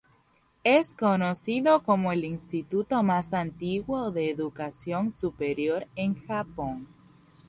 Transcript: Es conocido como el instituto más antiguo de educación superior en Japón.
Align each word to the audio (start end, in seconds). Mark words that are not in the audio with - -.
Es 0.63 0.95
conocido 0.95 1.83
como 1.83 2.11
el 2.11 2.25
instituto 2.25 3.03
más 3.03 3.35
antiguo 3.35 4.09
de 4.09 4.31
educación 4.31 5.13
superior 5.13 5.85
en 5.95 6.15
Japón. 6.15 6.87